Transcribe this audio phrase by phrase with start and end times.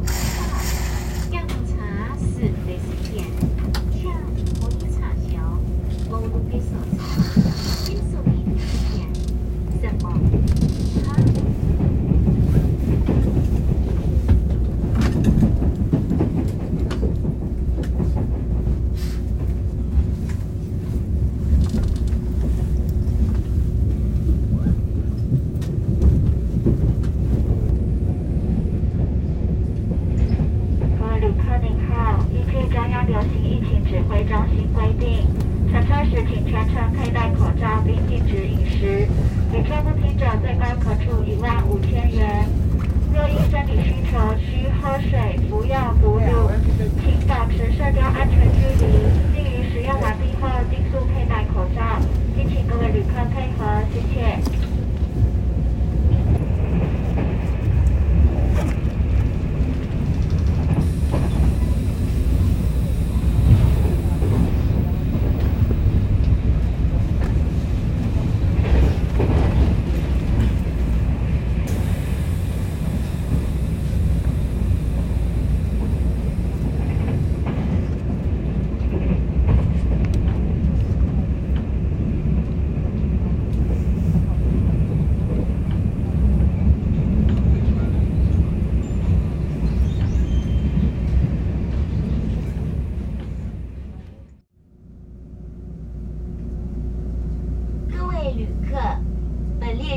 [0.00, 0.27] Okay.
[34.78, 35.26] 规定，
[35.72, 39.08] 乘车时请全程佩戴口罩并禁止饮食，
[39.52, 42.48] 旅客不听者最高可处一万五千元。
[43.12, 46.48] 若因生理需求需喝水、服药、哺乳，
[47.02, 48.86] 请保持社交安全距离，
[49.34, 51.98] 并于使用完毕后迅速佩戴口罩。
[52.36, 52.97] 敬请各位旅。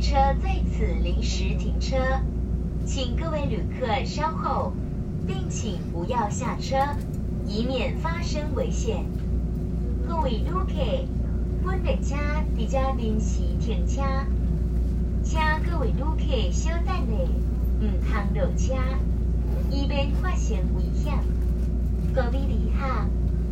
[0.00, 1.96] 车在此临时停车，
[2.84, 4.72] 请各位旅客稍后，
[5.26, 6.76] 并请不要下车，
[7.46, 9.04] 以免发生危险。
[10.06, 11.04] 各位旅客，
[11.64, 12.14] 本列车
[12.56, 14.02] 即将临时停车，
[15.22, 17.02] 请各位旅客稍等下，
[17.80, 18.74] 唔通落车，
[19.70, 21.18] 以免发生危险。
[22.14, 23.06] 各位旅客，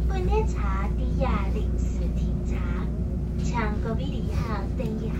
[0.08, 0.58] 本列车
[0.96, 2.54] 即将临时停车，
[3.42, 5.14] 请各位旅客等一下。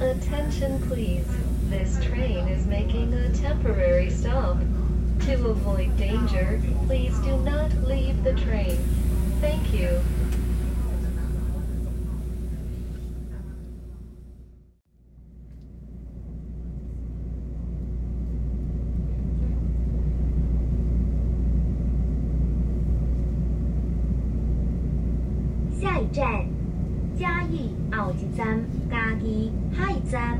[0.00, 1.26] Attention, please,
[1.70, 4.58] this train is making a temporary stop.
[5.20, 8.76] To avoid danger, please do not leave the train.
[9.40, 10.02] Thank you.
[26.16, 26.46] 站，
[27.18, 28.58] 嘉义奥吉站，
[28.90, 30.38] 嘉义下一站，